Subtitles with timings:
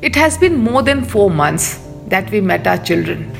[0.00, 3.34] It has been more than four months that we met our children.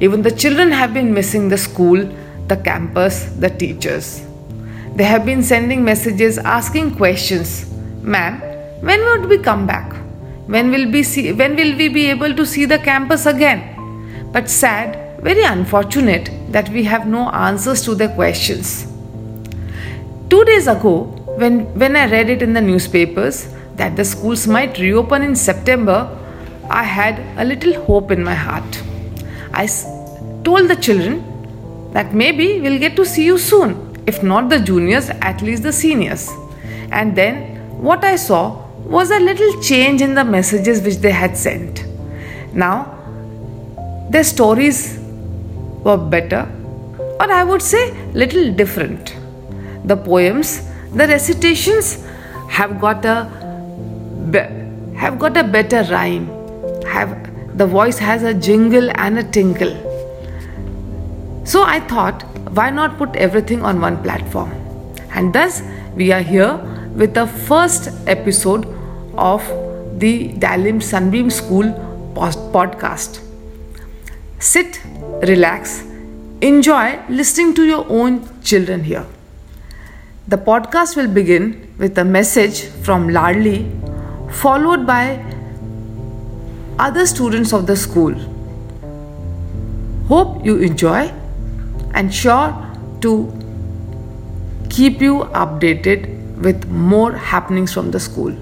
[0.00, 2.10] Even the children have been missing the school,
[2.48, 4.26] the campus, the teachers.
[4.96, 7.70] They have been sending messages asking questions.
[8.02, 8.40] Ma'am,
[8.80, 9.92] when would we come back?
[10.46, 14.30] When will, we see, when will we be able to see the campus again?
[14.32, 18.86] But sad, very unfortunate that we have no answers to their questions.
[20.30, 21.02] Two days ago,
[21.36, 26.18] when, when I read it in the newspapers that the schools might reopen in September,
[26.70, 28.82] I had a little hope in my heart.
[29.52, 29.66] I
[30.44, 35.10] told the children that maybe we'll get to see you soon, if not the juniors,
[35.10, 36.30] at least the seniors.
[36.90, 41.36] And then what I saw was a little change in the messages which they had
[41.36, 41.84] sent.
[42.52, 42.98] Now,
[44.10, 44.98] their stories
[45.82, 46.48] were better,
[47.20, 49.16] or I would say, little different.
[49.84, 52.04] The poems, the recitations
[52.48, 53.43] have got a
[54.30, 56.26] be- have got a better rhyme.
[56.86, 59.72] Have the voice has a jingle and a tinkle.
[61.44, 64.50] So I thought, why not put everything on one platform?
[65.10, 65.62] And thus,
[65.94, 66.56] we are here
[66.94, 68.66] with the first episode
[69.16, 69.46] of
[69.98, 71.64] the Dalim Sunbeam School
[72.14, 73.20] podcast.
[74.38, 74.80] Sit,
[75.22, 75.84] relax,
[76.40, 79.06] enjoy listening to your own children here.
[80.26, 83.93] The podcast will begin with a message from Ladli,
[84.42, 85.02] followed by
[86.78, 88.14] other students of the school.
[90.08, 91.12] Hope you enjoy
[91.94, 92.52] and sure
[93.00, 93.12] to
[94.68, 96.10] keep you updated
[96.42, 98.32] with more happenings from the school.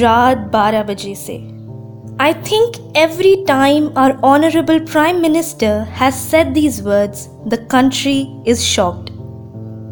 [0.00, 1.56] रात 12 बजे से
[2.18, 8.64] I think every time our Honorable Prime Minister has said these words, the country is
[8.64, 9.10] shocked.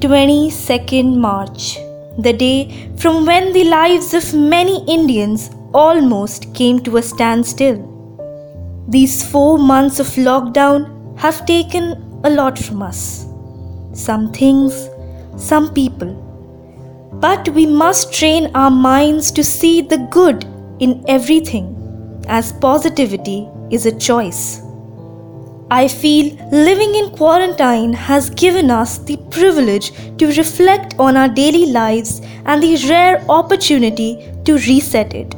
[0.00, 1.78] 22nd March,
[2.18, 7.78] the day from when the lives of many Indians almost came to a standstill.
[8.88, 13.26] These four months of lockdown have taken a lot from us.
[13.92, 14.88] Some things,
[15.36, 16.27] some people.
[17.19, 20.45] But we must train our minds to see the good
[20.79, 21.75] in everything,
[22.27, 24.61] as positivity is a choice.
[25.71, 31.67] I feel living in quarantine has given us the privilege to reflect on our daily
[31.71, 35.35] lives and the rare opportunity to reset it.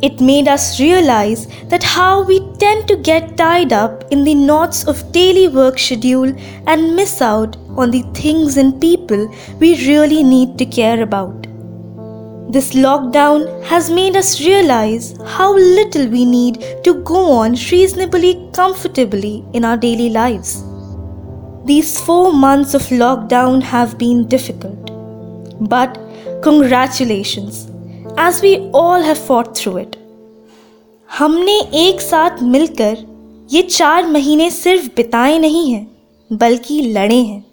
[0.00, 4.84] It made us realize that how we tend to get tied up in the knots
[4.88, 6.34] of daily work schedule
[6.66, 11.47] and miss out on the things and people we really need to care about.
[12.49, 19.43] This lockdown has made us realize how little we need to go on reasonably comfortably
[19.53, 20.63] in our daily lives.
[21.65, 24.91] These four months of lockdown have been difficult.
[25.59, 25.99] But
[26.41, 27.69] congratulations,
[28.17, 29.97] as we all have fought through it.
[31.17, 32.97] हमने एक साथ मिलकर
[33.51, 35.87] ये चार महीने सिर्फ बिताए नहीं हैं
[36.33, 37.45] बल्कि लड़े हैं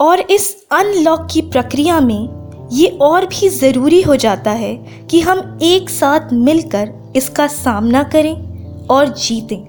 [0.00, 4.74] और इस अनलॉक की प्रक्रिया में ये और भी ज़रूरी हो जाता है
[5.10, 9.64] कि हम एक साथ मिलकर इसका सामना करें और जीतें।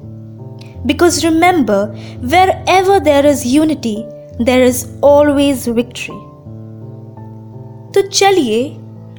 [0.87, 1.95] Because remember
[2.69, 3.95] wherever there is unity
[4.41, 6.15] there is always victory
[7.93, 8.63] तो चलिए,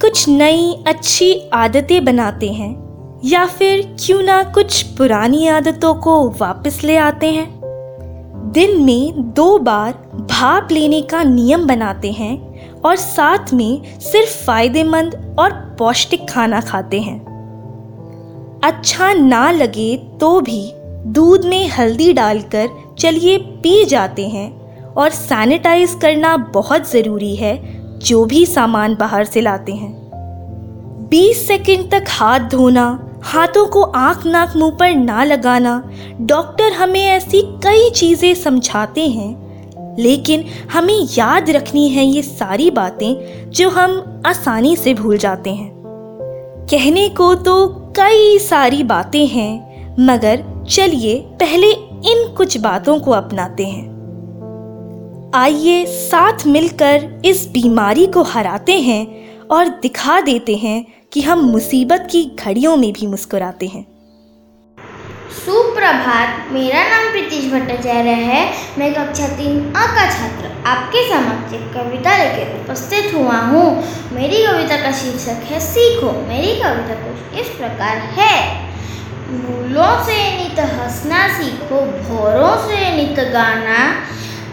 [0.01, 6.81] कुछ नई अच्छी आदतें बनाते हैं, या फिर क्यों ना कुछ पुरानी आदतों को वापस
[6.85, 7.56] ले आते हैं?
[8.57, 9.93] दिन में दो बार
[10.31, 17.01] भाप लेने का नियम बनाते हैं और साथ में सिर्फ़ फ़ायदेमंद और पौष्टिक खाना खाते
[17.01, 17.19] हैं।
[18.65, 20.73] अच्छा ना लगे तो भी
[21.07, 24.49] दूध में हल्दी डालकर चलिए पी जाते हैं
[24.93, 27.57] और सैनिटाइज करना बहुत ज़रूरी है,
[27.99, 29.93] जो भी सामान बाहर से लाते हैं।
[31.11, 35.83] 20 सेकंड तक हाथ धोना हाथों को आँख नाक मुँह पर ना लगाना।
[36.21, 43.51] डॉक्टर हमें ऐसी कई चीज़ें समझाते हैं, लेकिन हमें याद रखनी है ये सारी बातें
[43.51, 45.71] जो हम आसानी से भूल जाते हैं।
[46.71, 51.71] कहने को तो कई सारी बातें हैं, मगर चलिए पहले
[52.13, 53.95] इन कुछ बातों को अपनाते हैं।
[55.35, 59.07] आइए साथ मिलकर इस बीमारी को हराते हैं
[59.49, 60.85] और दिखा देते हैं
[61.17, 63.87] कि हम मुसीबत की घड़ियों में भी मुस्कुराते हैं।
[65.45, 71.73] सुप्रभात, मेरा नाम प्रीतिश भट्टाचार्य है। मैं कक्षा तीन अ का छात्र, आपके समक्ष एक
[71.75, 77.49] कविता लेकर उपस्थित हुआ हूँ। मेरी कविता का शीर्षक है, सीखो। मेरी कविता कुछ इस
[77.49, 78.67] प्रकार है।
[79.41, 83.95] भूलों से नित हंसना सीखो, भौरों से नित गाना।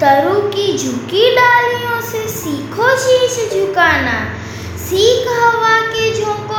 [0.02, 4.40] तरु की झुकी डालियों से सीखो, शीश झुकाना।
[4.78, 6.53] सीख हवा के झोंकों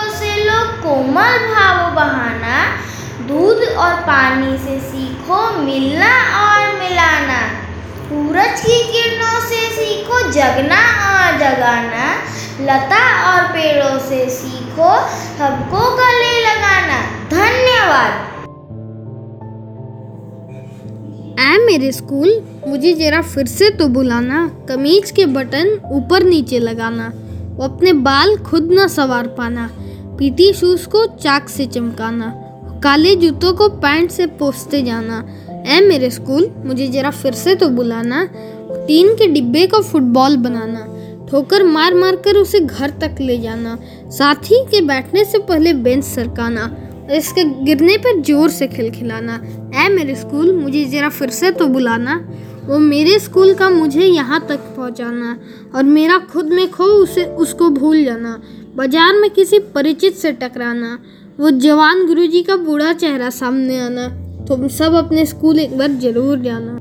[0.62, 2.76] कोमल भाव बहाना,
[3.28, 6.12] दूध और पानी से सीखो मिलना
[6.44, 7.48] और मिलाना।
[8.08, 12.14] सूरज की किरणों से सीखो जगना और जगाना।
[12.60, 15.08] लता और पेड़ों से सीखो
[15.38, 17.00] सबको गले लगाना।
[17.30, 18.34] धन्यवाद।
[21.40, 27.12] ऐ मेरे स्कूल, मुझे जरा फिर से तो बुलाना। कमीज के बटन ऊपर नीचे लगाना।
[27.56, 29.70] वो अपने बाल खुद न सवार पाना।
[30.18, 32.32] पीटी शूज़ को चाक से चमकाना,
[32.82, 35.24] काले जूतों को पैंट से पोसते जाना।
[35.66, 38.24] ऐ मेरे स्कूल, मुझे जरा फिर से तो बुलाना।
[38.86, 40.86] टीन के डिब्बे को फुटबॉल बनाना,
[41.30, 43.76] ठोकर मार मार कर उसे घर तक ले जाना,
[44.10, 46.70] साथी के बैठने से पहले बेंच सरकाना,
[47.12, 49.40] इसके गिरने पर ज़ोर से खिलखिलाना
[49.76, 52.24] ऐ मेरे स्कूल, मुझे ज़रा फिर से तो बुलाना।
[52.66, 55.38] वो मेरे स्कूल का मुझे यहाँ तक पहुँचाना
[55.74, 58.40] और मेरा खुद में खो उसे, उसको भूल जाना।
[58.76, 60.98] बाज़ार में किसी परिचित से टकराना,
[61.40, 64.06] वो जवान गुरुजी का बूढ़ा चेहरा सामने आना
[64.46, 66.72] तुम सब अपने स्कूल एक बार ज़रूर जाना।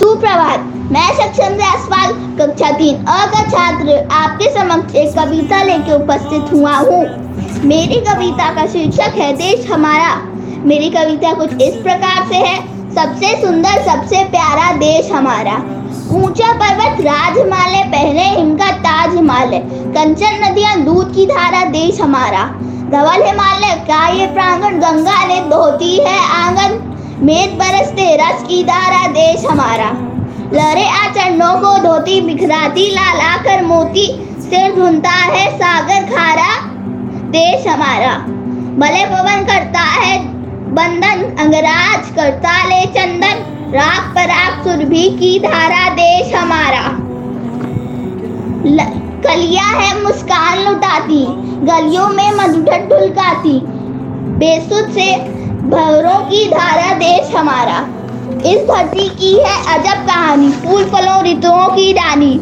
[0.00, 6.52] सुप्रभात, मैं सक्षम जायसवाल कक्षा तीन अ का छात्र, आपके समक्ष एक कविता लेके उपस्थित
[6.52, 7.00] हुआ हूँ।
[7.64, 10.14] मेरी कविता का शीर्षक है, देश हमारा।
[10.66, 12.58] मेरी कविता कुछ इस प्रकार से है,
[12.94, 15.56] सबसे सुंदर, सबसे प्यारा देश हमारा।
[16.06, 19.58] ऊँचा पर्वत राज हिमालय पहले हिमका ताज हिमालय
[19.94, 22.42] कंचन नदियाँ, दूध की धारा, देश हमारा।
[22.90, 26.78] धवल हिमालय का ये प्रांगण, गंगा ने धोती है आँगन।
[27.22, 29.90] मेघ बरसते, रस की धारा, देश हमारा।
[30.52, 34.06] लहरे आचरणों को धोती, बिखराती, लाल आकर मोती।
[34.40, 36.54] सिर धुनता है सागर खारा,
[37.30, 38.16] देश हमारा।
[38.78, 40.18] भले पवन करता है
[40.70, 46.82] बंधन, अंगराज करता ले चंदन। राग पराग सुरभि की धारा देश हमारा।
[49.22, 51.24] कलियाँ है मुस्कान लुटाती,
[51.66, 53.58] गलियों में मधुर ढुलकाती
[54.36, 55.16] बेसुध से
[55.66, 57.78] भवरों की धारा देश हमारा।
[58.50, 62.38] इस धरती की है अजब कहानी, फूल फलों, ऋतुओं की रानी,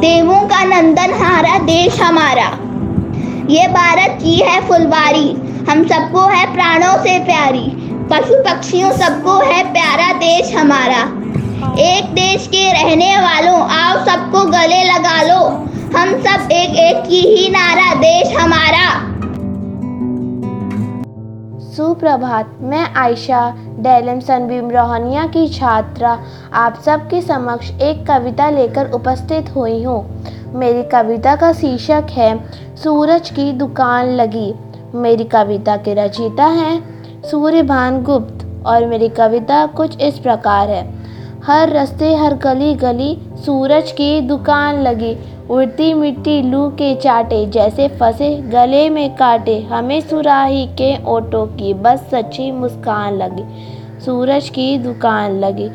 [0.00, 2.48] देवों का नंदन हारा देश हमारा।
[3.50, 5.28] ये भारत की है फुलवारी,
[5.70, 11.00] हम सबको है प्राणों से प्यारी। पशु पक्षियों सबको है प्यारा देश हमारा।
[11.78, 15.44] एक देश के रहने वालों, आओ सबको गले लगा लो।
[15.98, 18.88] हम सब एक एक की ही नारा, देश हमारा।
[21.72, 26.18] सुप्रभात, मैं आयशा डेलम सनबीम रोहनिया की छात्रा।
[26.54, 32.36] आप सबके समक्ष एक कविता लेकर उपस्थित हुई हूँ। मेरी कविता का शीर्षक है,
[32.76, 34.54] सूरज की दुकान लगी।
[34.94, 36.97] मेरी कविता के रचयिता हैं
[37.30, 40.94] सूर्यभान गुप्त और मेरी कविता कुछ इस प्रकार है।
[41.44, 45.16] हर रस्ते, हर गली गली सूरज की दुकान लगी।
[45.50, 51.74] उड़ती मिट्टी लू के चाटे, जैसे फंसे गले में काटे। हमें सुराही के ओटो की
[51.74, 53.44] बस सच्ची मुस्कान लगी।
[54.04, 55.68] सूरज की दुकान लगी।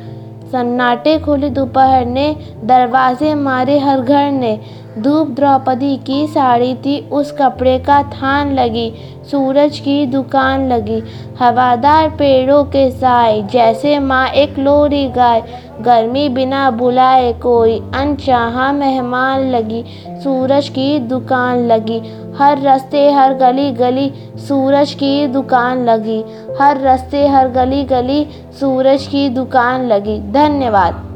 [0.52, 4.60] सन्नाटे खोले दोपहर ने, दरवाजे मारे हर घर ने।
[5.00, 8.94] धूप द्रौपदी की साड़ी थी, उस कपड़े का थान लगी,
[9.32, 11.04] सूरज की दुकान लगी।
[11.40, 15.44] हवादार पेड़ों के साए जैसे माँ एक लोरी गाय।
[15.82, 19.84] गर्मी बिना बुलाए कोई अनचाहा मेहमान लगी,
[20.24, 22.02] सूरज की दुकान लगी।
[22.38, 26.24] हर रास्ते हर गली गली सूरज की दुकान लगी।
[26.62, 28.26] हर रास्ते हर गली गली
[28.60, 31.13] सूरज की दुकान लगी। धन्यवाद।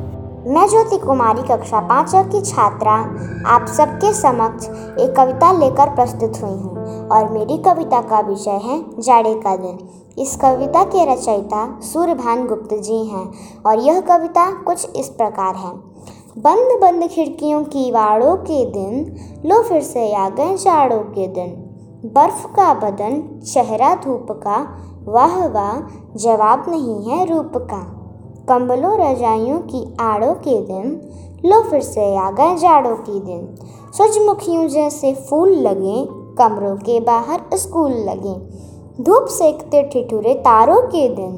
[0.48, 2.92] मैं ज्योति कुमारी, कक्षा पाँच की छात्रा,
[3.46, 4.66] आप सबके समक्ष
[5.00, 9.80] एक कविता लेकर प्रस्तुत हुई हूँ और मेरी कविता का विषय है जाड़े का दिन।
[10.18, 13.34] इस कविता के रचयिता सूर्यभान गुप्त जी हैं
[13.66, 15.72] और यह कविता कुछ इस प्रकार है।
[16.38, 21.52] बंद बंद खिड़कियों की वाड़ों के दिन, लो फिर से आ गए जाड़ों के दिन।
[22.14, 23.22] बर्फ़ का बदन,
[23.54, 24.58] चेहरा धूप का,
[25.08, 25.80] वाह वाह,
[26.16, 27.97] जवाब नहीं है रूप का।
[28.50, 30.92] कंबलों रजाइयों की आड़ों के दिन
[31.50, 33.42] लो फिर से आ गए जाड़ों के दिन
[33.98, 35.96] सूरजमुखियों जैसे फूल लगे
[36.38, 38.36] कमरों के बाहर स्कूल लगे
[39.04, 41.36] धूप सेकते ठिठुरे तारों के दिन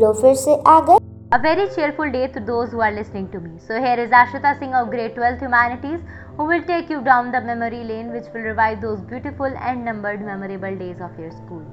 [0.00, 0.98] लो फिर से आ गए
[1.34, 3.54] A very cheerful day to those who are listening to me.
[3.68, 6.00] So, here is Ashita Singh of Grade 12th Humanities
[6.36, 10.22] who will take you down the memory lane which will revive those beautiful and numbered
[10.28, 11.64] memorable days of your school.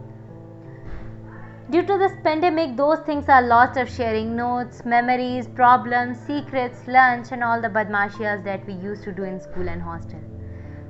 [1.71, 7.31] Due to this pandemic, those things are lost of sharing notes, memories, problems, secrets, lunch,
[7.31, 10.19] and all the badmashias that we used to do in school and hostel.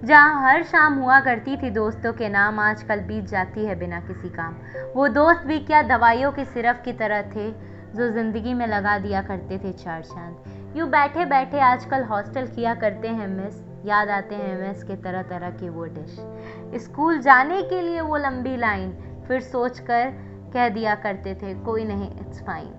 [0.04, 4.30] जहाँ हर शाम हुआ करती थी दोस्तों के नाम आजकल बीत जाती है बिना किसी
[4.38, 4.56] काम।
[4.96, 7.50] वो दोस्त भी क्या दवाइयों के सिरप की तरह थे
[7.94, 12.74] जो ज़िंदगी में लगा दिया करते थे चार चाँद। यूँ बैठे बैठे आजकल हॉस्टल किया
[12.86, 17.62] करते हैं मिस याद आते हैं मिस के तरह तरह के वो डिश। स्कूल जाने
[17.70, 18.92] के लिए वो लंबी लाइन
[19.28, 22.74] फिर सोच कर कह दिया करते थे, कोई नहीं इट्स फाइन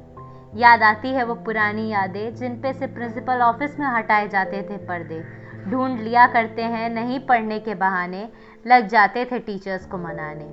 [0.56, 4.76] याद आती है वो पुरानी यादें जिन पे से प्रिंसिपल ऑफ़िस में हटाए जाते थे
[4.76, 5.22] पर्दे।
[5.70, 8.28] ढूंढ लिया करते हैं नहीं पढ़ने के बहाने,
[8.66, 10.44] लग जाते थे टीचर्स को मनाने।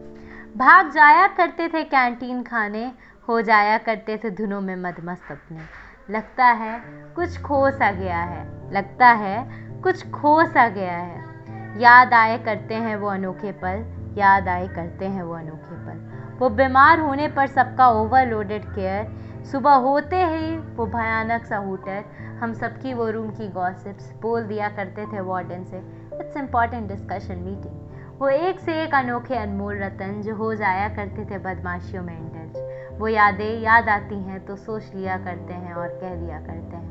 [0.57, 2.91] भाग जाया करते थे कैंटीन खाने,
[3.29, 6.79] हो जाया करते थे धुनों में मदमस्त अपने। लगता है
[7.15, 9.37] कुछ खो सा गया है, लगता है
[9.81, 13.85] कुछ खो सा गया है। याद आए करते हैं वो अनोखे पल,
[14.17, 16.08] याद आए करते हैं वो अनोखे पल।
[16.39, 22.03] वो बीमार होने पर सबका ओवरलोडेड केयर। सुबह होते ही वो भयानक सा हुटर
[22.41, 25.77] हम सबकी वो रूम की गॉसिप्स बोल दिया करते थे वार्डन से।
[26.19, 31.25] इट्स इंपॉर्टेंट डिस्कशन मीटिंग वो एक से एक अनोखे अनमोल रतन जो हो जाया करते
[31.25, 35.87] थे बदमाशियों में इंडल्ज वो यादें याद आती हैं तो सोच लिया करते हैं और
[35.99, 36.88] कह दिया करते हैं।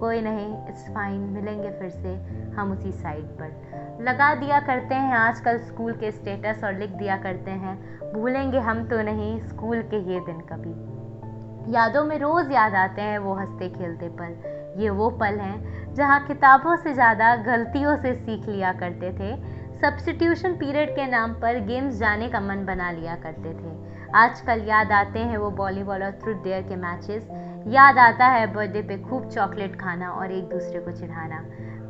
[0.00, 2.14] कोई नहीं इट्स फाइन मिलेंगे फिर से
[2.56, 7.16] हम उसी साइड पर। लगा दिया करते हैं आजकल स्कूल के स्टेटस और लिख दिया
[7.16, 7.76] करते हैं।
[8.12, 13.18] भूलेंगे हम तो नहीं स्कूल के ये दिन कभी। यादों में रोज़ याद आते हैं
[13.18, 18.48] वो हँसते खेलते पल। ये वो पल हैं जहाँ किताबों से ज़्यादा गलतियों से सीख
[18.48, 19.34] लिया करते थे।
[19.80, 23.78] सब्सटीट्यूशन पीरियड के नाम पर गेम्स जाने का मन बना लिया करते थे।
[24.14, 27.28] आजकल याद आते हैं वो वॉलीबॉल और थ्रुट डेयर के मैचेस
[27.68, 31.40] याद आता है बर्थडे पे खूब चॉकलेट खाना और एक दूसरे को चिढ़ाना।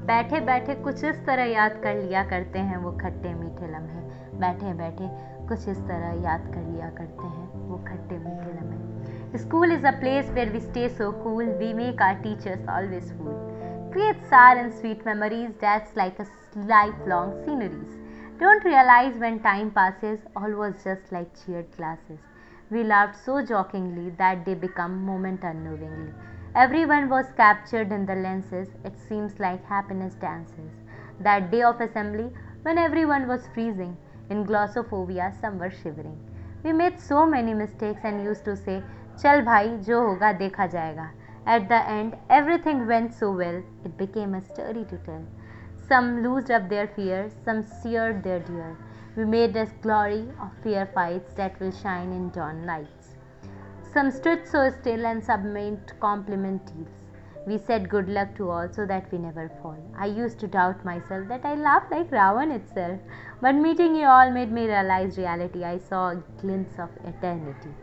[0.06, 4.00] बैठे बैठे कुछ इस तरह याद कर लिया करते हैं वो खट्टे मीठे लम्हे।
[4.40, 5.08] बैठे बैठे
[5.48, 9.90] कुछ इस तरह याद कर लिया करते हैं वो खट्टे मीठे लम्हे। School is a
[10.00, 13.32] place where we stay so cool we make our teachers always fool
[13.92, 16.24] create sour and sweet memories that's like a
[16.66, 22.18] life long sceneries don't realise when time passes all just like cheer classes
[22.70, 26.12] We laughed so jokingly that they became moment unnervingly.
[26.54, 30.72] Everyone was captured in the lenses, it seems like happiness dances.
[31.20, 32.30] That day of assembly,
[32.62, 33.96] when everyone was freezing,
[34.30, 36.18] in glossophobia, some were shivering.
[36.62, 38.82] We made so many mistakes and used to say,
[39.20, 41.10] Chal bhai, jo hoga dekha jayega.
[41.46, 45.24] At the end, everything went so well, it became a story to tell.
[45.88, 48.76] Some loosed up their fears, some seared their dear.
[49.20, 53.16] We made us glory of fear fights that will shine in dawn lights.
[53.92, 57.04] Some stood so still and submit compliment deals.
[57.46, 59.76] We said good luck to all so that we never fall.
[59.94, 62.98] I used to doubt myself that I laughed like Ravan itself,
[63.42, 65.64] but meeting you all made me realize reality.
[65.64, 67.74] I saw a glimpse of eternity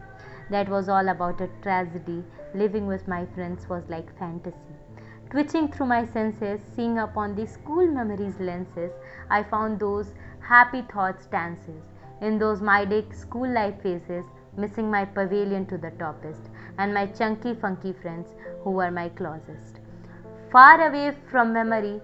[0.49, 2.23] that was all about a tragedy.
[2.55, 4.73] Living with my friends was like fantasy.
[5.29, 8.91] Twitching through my senses, seeing upon the school memories lenses,
[9.29, 10.13] I found those
[10.47, 11.83] happy thoughts dances.
[12.21, 14.23] In those Maidic school life phases,
[14.55, 18.29] missing my pavilion to the toppest, and my chunky funky friends
[18.63, 19.81] who were my closest.
[20.51, 21.99] Far away from memory,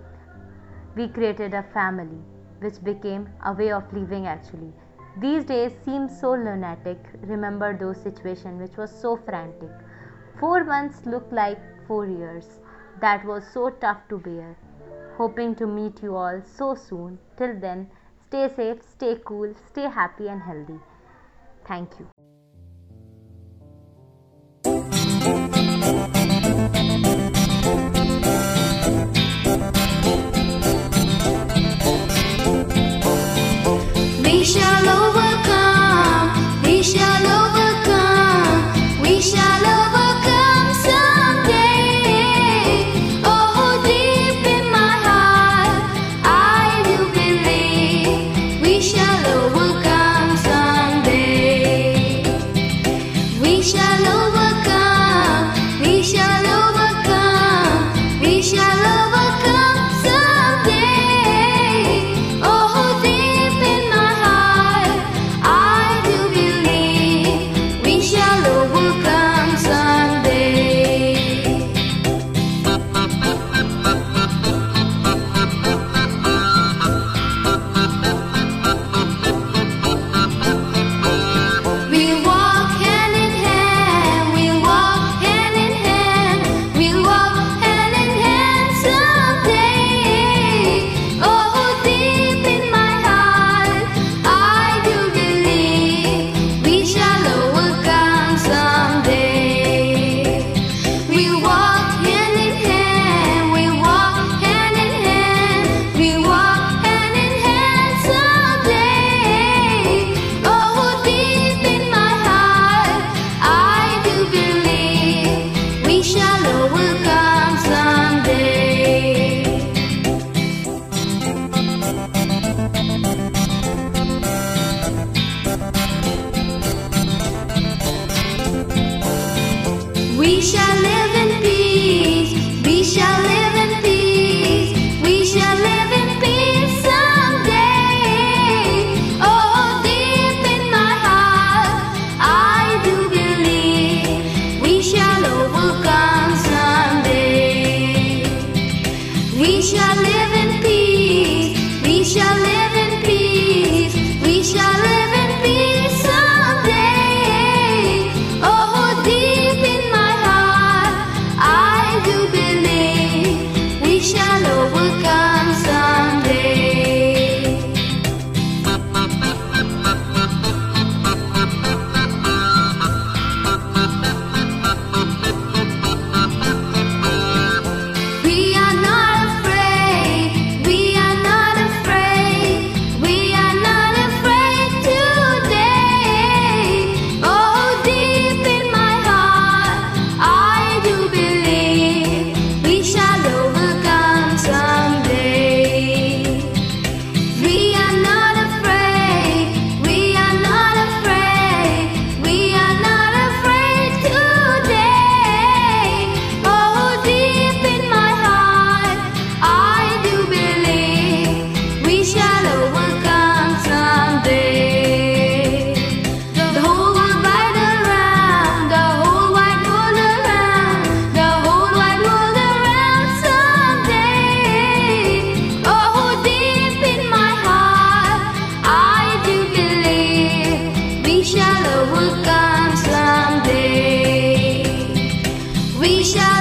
[0.95, 2.19] we created a family,
[2.59, 4.73] which became a way of living actually.
[5.21, 6.99] These days seem so lunatic.
[7.21, 9.71] Remember those situations which was so frantic.
[10.39, 12.59] Four months looked like four years.
[12.99, 14.57] That was so tough to bear.
[15.17, 17.19] Hoping to meet you all so soon.
[17.37, 17.89] Till then,
[18.33, 20.79] stay safe, stay cool, stay happy and healthy.
[21.67, 22.07] Thank you.
[34.23, 36.63] We shall overcome.
[36.63, 39.01] We shall overcome.
[39.03, 39.82] We shall overcome.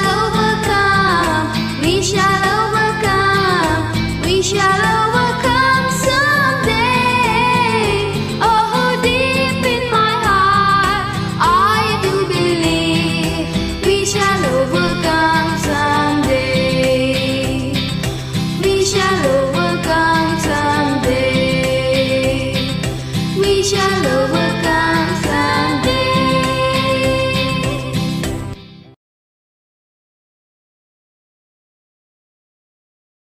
[0.03, 5.22] shall overcome, we shall overcome, we shall overcome.